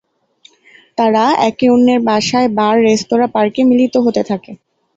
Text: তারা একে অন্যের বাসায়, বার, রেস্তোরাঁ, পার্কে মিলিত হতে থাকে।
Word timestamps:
তারা 0.97 1.25
একে 1.49 1.65
অন্যের 1.69 1.99
বাসায়, 2.01 2.49
বার, 2.57 2.75
রেস্তোরাঁ, 2.87 3.29
পার্কে 3.31 3.61
মিলিত 3.63 3.95
হতে 3.97 4.21
থাকে। 4.23 4.51